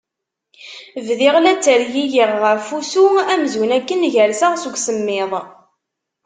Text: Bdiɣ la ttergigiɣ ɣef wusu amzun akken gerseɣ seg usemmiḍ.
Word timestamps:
Bdiɣ 1.07 1.35
la 1.39 1.53
ttergigiɣ 1.57 2.31
ɣef 2.43 2.65
wusu 2.73 3.05
amzun 3.33 3.71
akken 3.77 4.01
gerseɣ 4.13 4.53
seg 4.57 4.75
usemmiḍ. 4.77 5.31